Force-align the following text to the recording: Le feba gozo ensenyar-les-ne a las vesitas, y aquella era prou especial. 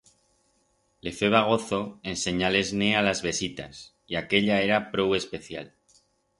Le 1.07 1.11
feba 1.17 1.41
gozo 1.49 1.81
ensenyar-les-ne 2.13 2.89
a 2.95 3.05
las 3.11 3.23
vesitas, 3.29 3.85
y 4.15 4.21
aquella 4.25 4.59
era 4.67 4.83
prou 4.99 5.17
especial. 5.23 5.75